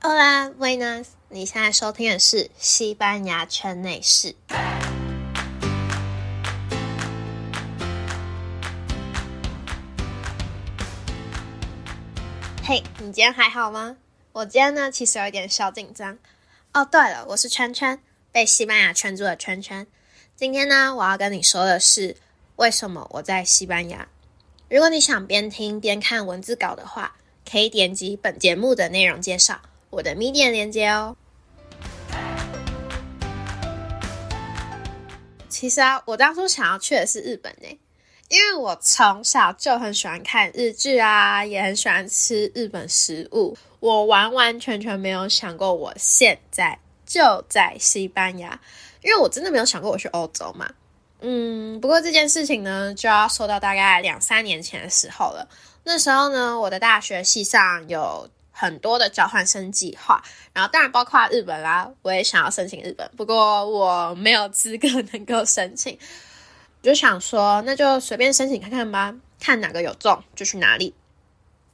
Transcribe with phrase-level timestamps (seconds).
[0.00, 1.06] Hola, buenas！
[1.28, 4.36] 你现在收听的是西班牙圈内事。
[12.62, 13.96] 嘿，你今天还好吗？
[14.30, 16.16] 我今天呢，其实有一点小紧张。
[16.72, 19.84] 哦，对了，我是圈圈，被西班牙圈住的圈圈。
[20.36, 22.16] 今天呢，我要跟你说的是
[22.54, 24.06] 为什么我在西班牙。
[24.70, 27.16] 如果你想边听边看文字稿的话，
[27.50, 29.60] 可以点击本节目的内容介绍
[29.90, 31.16] 我的 Medium 链接哦。
[35.48, 37.78] 其实啊，我当初想要去的是日本呢，
[38.28, 43.56] 因为我从小就很喜欢看日剧啊，也很喜欢吃日本食物。
[43.80, 48.60] 我完完全全没有想过我现在就在西班牙，
[49.02, 50.68] 因为我真的没有想过我去欧洲嘛。
[51.20, 55.48] 嗯，不过这件事情呢，就要说到大概两三年前的时候了。
[55.82, 58.28] 那时候呢，我的大学系上有
[58.60, 60.20] 很多的交换生计划，
[60.52, 65.96] 然后当然包括日本啦，我也想要申请日本，不过我没有资格能够申请，
[66.82, 70.92] 就想说那就随便申请看看吧，看哪个有中就去哪里。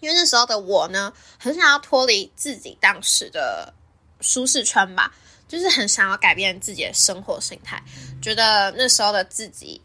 [0.00, 3.74] 因为那时候的我呢，很想要脱离自己当时的
[4.22, 5.12] 舒适圈吧，
[5.46, 7.82] 就是很想要改变自己的生活心态，
[8.22, 9.82] 觉得那时候的自己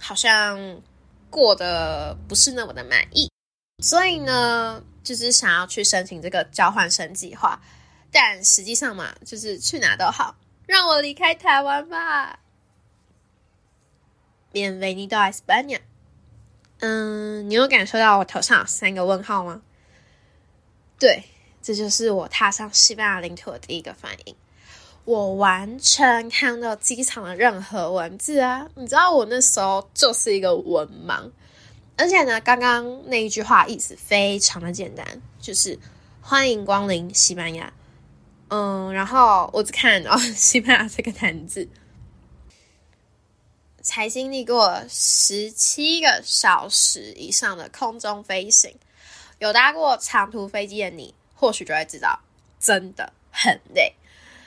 [0.00, 0.80] 好像
[1.28, 3.28] 过得不是那么的满意。
[3.82, 7.58] 所以呢，就是想要去申請这个交换生计划，
[8.12, 12.40] 但实际上嘛，就是去哪都好，让我离开台湾吧。
[14.52, 15.80] Bienvenido a España。
[16.80, 19.62] 嗯，你有感受到我头上有三个问号吗？
[20.98, 21.24] 对，
[21.62, 24.36] 这就是我踏上西班牙领土的第一个反应。
[25.06, 31.30] 我完全看到机场的任何文字啊，你知道我那时候就是一个文盲。
[31.98, 35.04] 而且呢，刚刚那一句话意思非常的简单，
[35.40, 35.76] 就是
[36.22, 37.72] 欢迎光临西班牙。
[38.50, 41.68] 嗯，然后我只看到 西班牙这个单字，
[43.82, 48.74] 才经历过十七个小时以上的空中飞行，
[49.40, 52.20] 有搭过长途飞机的你，或许就会知道，
[52.60, 53.92] 真的很累。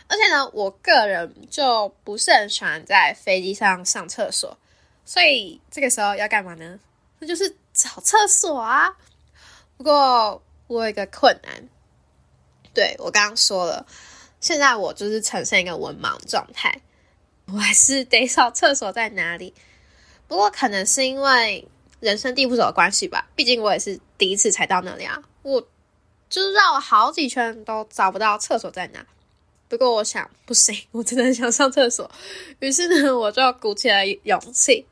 [0.07, 4.57] 而且呢，我个人就不是很喜欢在飞机上上厕所，
[5.03, 6.79] 所以这个时候要干嘛呢？
[7.21, 8.97] 那就是找厕所啊！
[9.77, 11.69] 不过我有一个困难，
[12.73, 13.85] 对我刚刚说了，
[14.39, 16.81] 现在我就是呈现一个文盲状态，
[17.45, 19.53] 我还是得找厕所在哪里。
[20.27, 21.67] 不过可能是因为
[21.99, 25.61] 人生地不熟的关系吧，毕竟我也是第一次才到那里啊，我
[26.27, 29.05] 就是绕了好几圈都找不到厕所在哪。
[29.69, 32.09] 不过我想不行， 我真的想上厕所，
[32.57, 34.87] 于是呢，我就鼓起了勇气，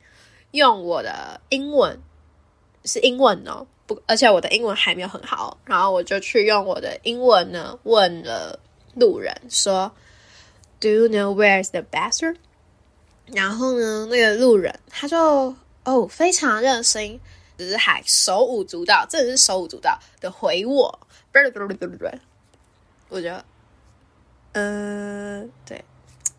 [0.51, 1.99] 用我的英文。
[2.85, 8.59] 是英文哦，不，而且我的英文还没有很好，然后我就去用我的英文呢问了
[8.95, 9.91] 路人说
[10.79, 12.35] ，Do you know where is the bathroom？
[13.27, 15.53] 然后呢，那个路人他就
[15.83, 17.19] 哦非常热心，
[17.57, 20.99] 只是还手舞足蹈，真的是手舞足蹈的回我，
[21.31, 22.05] 不不不不不不，
[23.09, 23.45] 我觉得，
[24.53, 25.83] 嗯，对，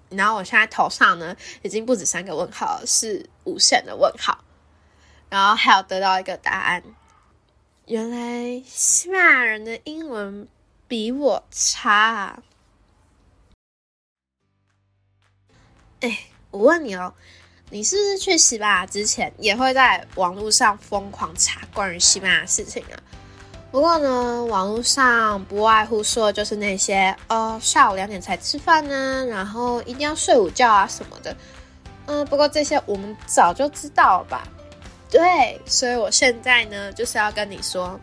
[0.09, 4.43] 然后我现在头上呢已经不止三个问号，是无限的问号。
[5.31, 6.83] 然后还有得到一个答案，
[7.87, 10.47] 原来西班牙人的英文
[10.87, 12.43] 比我差。
[16.01, 16.19] 哎，
[16.51, 17.15] 我问你哦，
[17.71, 22.99] 你是不是去西班牙之前也会在网络上疯狂查关于西班牙事情啊？
[23.71, 31.37] 不过呢，网络上不外乎说就是那些哦，下午两点才吃饭呢，然后一定要睡午觉啊什么的。
[32.07, 34.43] 嗯，不过这些我们早就知道了吧？
[35.11, 37.99] 对，所以我现在呢，就是要跟你说，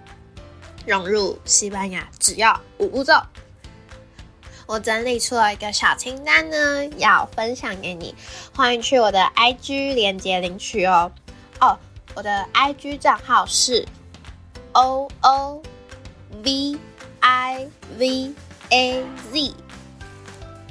[0.86, 3.14] 融入西班牙只要五步骤。
[4.66, 8.14] 我整理出了一个小清单呢，要分享给你。
[8.54, 11.10] 欢迎去我的 IG 连接领取哦。
[11.62, 11.78] 哦，
[12.14, 13.88] 我的 IG 账号是
[14.74, 15.64] O O
[16.44, 16.78] V
[17.22, 18.34] I V
[18.70, 19.54] A Z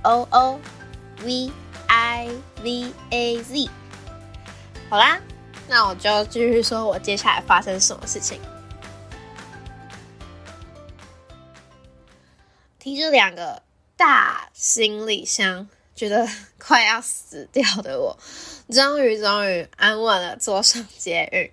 [0.03, 0.61] O O
[1.25, 1.51] V
[1.87, 2.29] I
[2.63, 3.71] V A Z。
[4.91, 5.19] 好啦。
[5.69, 8.41] 那我就继续说，我接下来发生什么事情。
[12.79, 13.61] 提着两个
[13.97, 15.67] 大行李箱，
[15.97, 16.25] 觉得
[16.57, 18.17] 快要死掉的我，
[18.71, 21.51] 终于终于安稳的坐上捷运。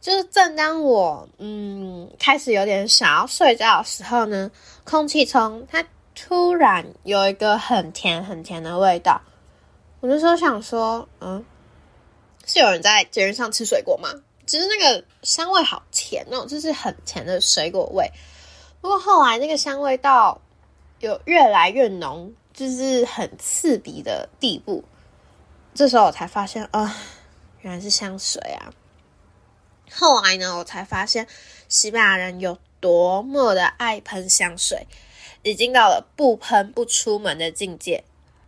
[0.00, 4.50] 就是正当我嗯开始有点想要睡觉的时候呢，
[4.84, 9.20] 空气中它突然有一个很甜很甜的味道。
[10.00, 11.44] 我那时候想说，嗯。
[12.46, 14.10] 是有人在节日上吃水果吗？
[14.46, 18.10] 只是那个香味好甜哦，就是很甜的水果味。
[18.80, 20.38] 不过后来那个香味到
[21.00, 24.84] 有越来越浓，就是很刺鼻的地步。
[25.74, 26.94] 这时候我才发现，啊，
[27.62, 28.70] 原来是香水啊！
[29.90, 31.26] 后来呢，我才发现
[31.68, 34.86] 西班牙人有多么的爱喷香水，
[35.42, 38.04] 已经到了不喷不出门的境界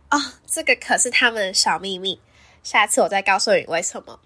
[0.09, 0.39] 啊！
[0.45, 2.21] 这个可是他们的小秘密，
[2.67, 4.19] 下次我再告诉你为什么。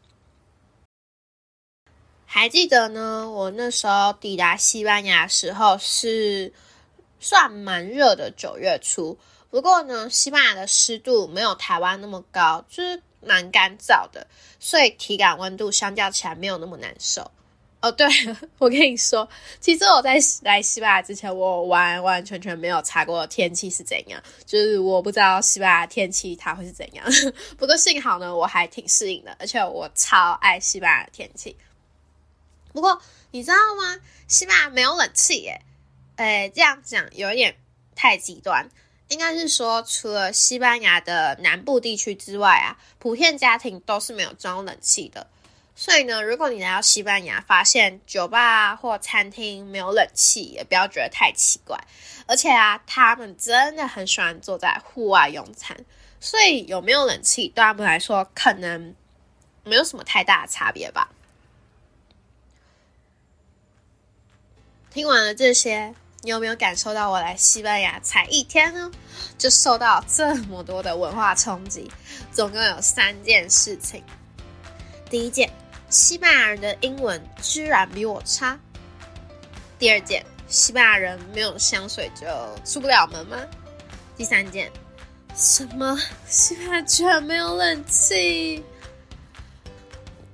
[2.26, 6.52] 还记得呢，我那时候抵达西班牙时候是
[7.20, 9.16] 算蛮热的九月初，
[9.52, 14.26] 不过呢，西班牙的湿度没有台湾那么高，就是蛮干燥的，
[14.60, 17.30] 所以体感温度相较起来没有那么难受。
[17.82, 18.08] 哦，对
[18.60, 19.28] 我跟你说，
[19.60, 27.04] 其实我在来西班牙之前，我完完全全没有查过天气是怎样，就是我不知道西班牙天气它会是怎样。
[27.58, 31.58] 不过幸好呢，我还挺适应的，而且我超爱西班牙的天气。
[32.72, 33.02] 不过
[33.32, 34.00] 你知道吗？
[34.28, 35.62] 西班牙没有冷气耶。
[36.18, 37.56] 哎，这样讲有点
[37.96, 38.70] 太极端。
[39.08, 45.28] 应该是说，除了西班牙的南部地区之外啊，普遍家庭都是没有装冷气的。
[45.74, 51.80] 所以呢，如果你来到西班牙，发现酒吧或餐厅没有冷气，也不要觉得太奇怪。
[52.28, 55.76] 而且啊，他们真的很喜欢坐在户外用餐，
[56.20, 58.94] 所以有没有冷气对他们来说，可能
[59.64, 61.10] 没有什么太大的差别吧。
[64.92, 68.92] 听完了这些，你有没有感受到我来西班牙才一天呢，
[69.38, 71.90] 就受到这么多的文化冲击？
[72.32, 74.04] 总共有三件事情。
[75.10, 75.52] 第一件，
[75.92, 78.58] 西班牙人的英文居然比我差。
[79.78, 82.26] 第二件，西班牙人没有香水就
[82.64, 83.38] 出不了门吗？
[84.16, 84.72] 第三件，
[85.36, 86.00] 什么？
[86.26, 88.64] 西班牙居然没有冷气？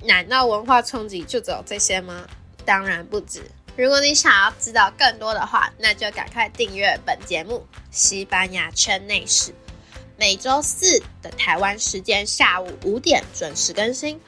[0.03, 2.27] 难道文化冲击就只有这些吗？
[2.63, 3.41] 当然不止。
[3.75, 9.51] 如果你想要知道更多的话，那就赶快订阅本节目《西班牙圈内事》，
[10.17, 14.19] 每周四的台湾时间下午五点准时更新，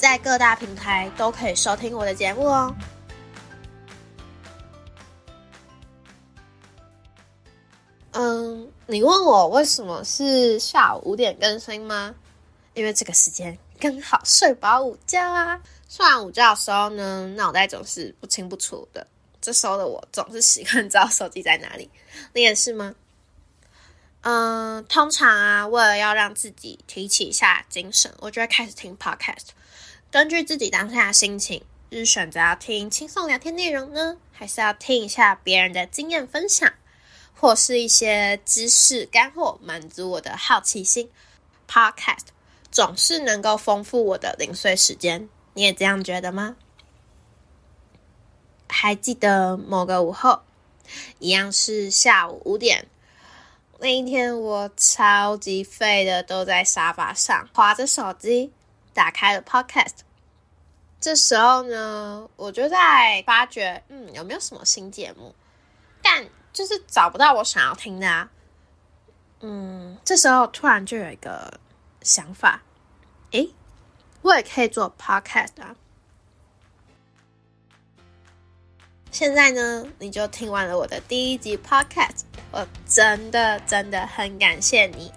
[0.00, 2.74] 在各大平台都可以收听我的节目哦。
[8.12, 12.14] 嗯，你问我为什么是下午五点更新吗？
[12.72, 15.60] 因为这个时间刚好睡饱午觉啊。
[15.86, 19.06] 睡完午觉的时候呢，脑袋总是不清不楚的。
[19.42, 21.90] 这时候的我总是习惯知道手机在哪里。
[22.32, 22.94] 你也是吗？
[24.22, 29.48] 嗯，通常啊，为了要让自己提起一下精神，我就会开始听 podcast。
[30.10, 36.70] 根据自己当下的心情，是选择要听轻松聊天内容呢，还是要听一下别人的经验分享，
[37.34, 41.10] 或是一些知识干货，满足我的好奇心
[41.66, 42.26] ？podcast
[42.70, 45.30] 总是能够丰富我的零碎时间。
[45.54, 46.56] 你也这样觉得吗？
[48.68, 50.42] 还记得某个午后，
[51.18, 52.86] 一样是下午五点，
[53.80, 58.52] 那一天我超级废的，都在沙发上划着手机，
[58.92, 60.00] 打开了 Podcast。
[61.00, 65.34] 这时候呢，我就在发觉，嗯，有没有什么新节目？
[66.02, 68.30] 但就是找不到我想要听的啊。
[69.40, 71.58] 嗯，这时候突然就有一个
[72.02, 72.62] 想法，
[73.30, 73.50] 诶。
[74.22, 75.74] 我也可以做 podcast 啊！
[79.10, 85.12] 现在呢，你就听完了我的第一集 podcast，我真的真的很感谢你。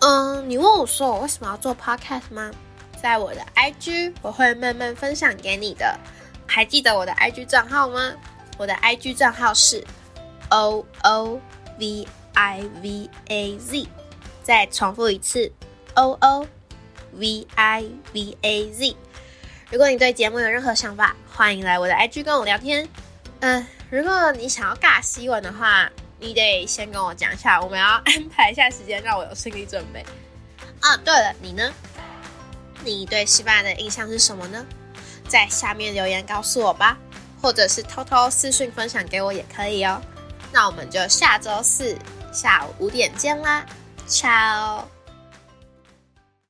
[0.00, 2.50] 嗯，你问我说我为什么要做 podcast 吗？
[3.02, 5.98] 在我的 IG 我会慢慢分享给你的。
[6.46, 8.12] 还记得我的 IG 账号吗？
[8.58, 9.84] 我的 IG 账号是
[10.50, 11.40] o o
[11.78, 13.86] v i v a z。
[14.42, 15.50] 再重复一次
[15.94, 16.46] o o。
[17.16, 18.96] v i v a z，
[19.70, 22.88] 如果你对节目有任何想法，欢迎来我的 IG 跟我聊天。
[23.38, 25.88] 嗯，如果你想要尬西文的话，
[26.24, 30.02] 你得先跟我讲一下，我们要安排一下时间，让我有心理准备。
[30.80, 31.70] 啊，对了，你呢？
[32.82, 34.64] 你对西班牙的印象是什么呢？
[35.28, 36.96] 在下面留言告诉我吧，
[37.42, 40.00] 或者是偷偷私讯分享给我也可以哦。
[40.50, 41.94] 那我们就下周四
[42.32, 43.66] 下午五点见啦
[44.08, 44.93] ，ciao。